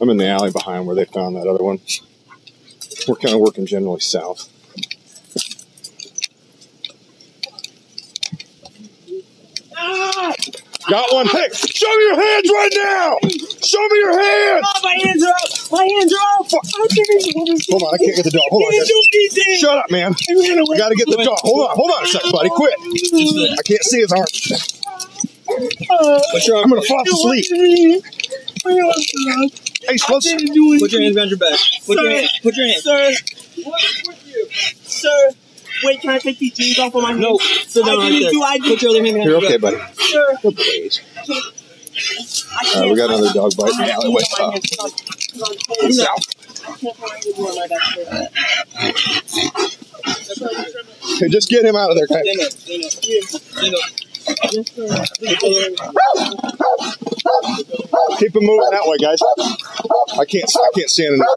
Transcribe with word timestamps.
I'm 0.00 0.10
in 0.10 0.16
the 0.16 0.28
alley 0.28 0.50
behind 0.50 0.86
where 0.86 0.96
they 0.96 1.04
found 1.04 1.36
that 1.36 1.46
other 1.46 1.62
one. 1.64 1.80
We're 3.08 3.16
kind 3.16 3.34
of 3.34 3.40
working 3.40 3.66
generally 3.66 4.00
south. 4.00 4.50
Got 10.88 11.12
one. 11.14 11.26
Hey, 11.26 11.48
show 11.52 11.88
me 11.96 12.04
your 12.04 12.16
hands 12.16 12.50
right 12.50 12.72
now. 12.76 13.16
Show 13.64 13.80
me 13.88 13.98
your 14.00 14.20
hands. 14.20 14.66
Oh, 14.68 14.80
my 14.82 14.92
hands 15.02 15.22
are 15.24 15.30
up. 15.32 15.72
My 15.72 15.84
hands 15.84 16.12
are 16.12 16.20
up. 16.38 16.46
Hold 16.50 17.82
on, 17.82 17.94
I 17.94 17.98
can't 17.98 18.16
get 18.16 18.24
the 18.24 18.30
dog. 18.30 18.42
Hold 18.50 18.64
on. 18.64 18.70
Didn't 18.70 18.88
do 18.88 19.02
anything. 19.14 19.56
Shut 19.60 19.78
up, 19.78 19.90
man. 19.90 20.12
I 20.12 20.34
ran 20.34 20.58
away. 20.58 20.64
We 20.68 20.76
got 20.76 20.90
to 20.90 20.94
get 20.94 21.08
the 21.08 21.24
dog. 21.24 21.38
Hold 21.40 21.70
on, 21.70 21.76
hold 21.76 21.90
on 21.90 22.04
a 22.04 22.06
second, 22.06 22.32
buddy. 22.32 22.50
Quit. 22.50 22.74
I 23.58 23.62
can't 23.64 23.82
see 23.84 24.00
his 24.00 24.12
arm. 24.12 24.26
Uh, 25.88 26.20
I'm 26.62 26.68
gonna 26.68 26.82
fall 26.82 27.02
asleep. 27.06 27.46
Hey, 29.86 29.92
let's, 29.92 30.06
Put 30.08 30.24
your 30.92 31.02
hands 31.02 31.14
behind 31.14 31.30
your 31.30 31.38
back. 31.38 31.58
Put 31.86 31.96
your 32.00 32.04
Sir. 32.10 32.16
hands. 32.16 32.38
Put 32.42 32.56
your 32.56 32.66
hands. 32.66 32.82
Sir. 32.84 33.12
What's 33.64 34.06
with 34.08 34.26
you? 34.26 34.48
Sir. 34.82 35.30
Wait, 35.82 36.00
can 36.00 36.10
I 36.10 36.18
take 36.18 36.38
these 36.38 36.54
jeans 36.54 36.78
off 36.78 36.94
of 36.94 37.02
my 37.02 37.10
hands? 37.10 37.20
No, 37.20 37.38
sit 37.38 37.84
down 37.84 37.96
I 37.98 38.02
right 38.04 38.08
didn't 38.10 38.22
there. 38.22 38.30
do- 38.32 38.42
I 38.42 38.58
Put 38.60 38.82
your 38.82 38.90
other 38.92 39.02
hand 39.02 39.14
behind 39.14 39.24
you're 39.30 39.40
your 39.40 39.46
okay, 39.46 39.56
back. 39.58 39.74
buddy. 39.74 39.94
Sir. 40.10 40.26
Good 40.42 40.56
boys. 40.56 41.00
I 41.96 42.74
Uh, 42.76 42.88
we 42.88 42.94
got 42.96 43.10
another 43.10 43.32
dog 43.32 43.56
bite 43.56 43.70
in 43.72 43.80
I 43.80 43.86
the 43.86 43.92
alleyway. 43.94 44.22
can't 44.22 44.36
feel 44.36 44.46
my 44.46 44.52
hands. 44.52 44.78
I'm- 44.80 45.58
I'm- 45.82 45.92
South. 45.92 46.24
I 46.66 46.76
can't 46.78 46.96
find 46.96 47.26
anyone 47.26 47.54
like 47.56 47.68
that, 47.70 47.82
sir. 49.28 51.16
Hey, 51.20 51.28
just 51.28 51.48
get 51.50 51.64
him 51.64 51.76
out 51.76 51.90
of 51.90 51.96
there, 51.96 52.06
guys. 52.06 52.24
Keep 58.18 58.36
him 58.36 58.44
moving 58.44 58.70
that 58.70 58.84
way, 58.86 58.96
guys. 58.98 59.20
I 60.18 60.24
can't. 60.24 60.50
I 60.56 60.68
can't 60.74 60.90
stand 60.90 61.14
enough. 61.14 61.36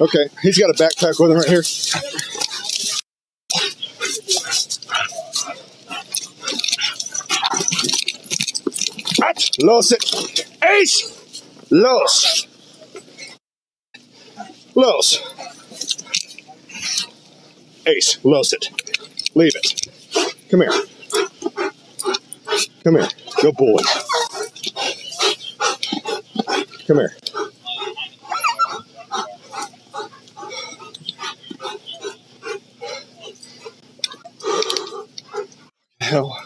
Okay, 0.00 0.28
he's 0.42 0.58
got 0.58 0.70
a 0.70 0.74
backpack 0.74 1.18
with 1.20 1.30
him 1.30 1.38
right 1.38 1.48
here. 1.48 1.62
At 9.22 9.50
Los 9.62 9.92
it. 9.92 10.46
Ace. 10.62 11.42
Los. 11.70 12.49
Los. 14.74 15.20
Ace. 17.86 18.18
Los 18.24 18.52
it. 18.52 18.70
Leave 19.34 19.52
it. 19.54 19.88
Come 20.50 20.60
here. 20.62 20.72
Come 22.84 22.96
here. 22.96 23.08
Good 23.40 23.56
boy. 23.56 23.80
Come 26.86 26.98
here. 26.98 27.16
Hell. 36.00 36.36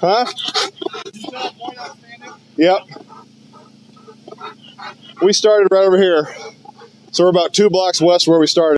Huh? 0.00 0.26
Yep. 2.56 2.78
We 5.22 5.32
started 5.32 5.68
right 5.70 5.84
over 5.84 5.98
here. 5.98 6.28
So 7.12 7.24
we're 7.24 7.30
about 7.30 7.52
two 7.52 7.70
blocks 7.70 8.00
west 8.00 8.26
where 8.26 8.38
we 8.38 8.46
started. 8.46 8.72